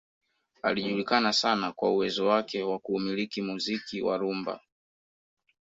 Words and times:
Alijulikana 0.61 1.33
sana 1.33 1.71
kwa 1.71 1.91
uwezo 1.91 2.27
wake 2.27 2.63
wa 2.63 2.79
kuumiliki 2.79 3.41
muziki 3.41 4.01
wa 4.01 4.17
rumba 4.17 4.59